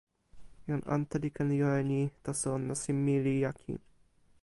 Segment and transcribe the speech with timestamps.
[0.67, 3.73] jan ante li ken jo e ni, taso nasin mi li jaki.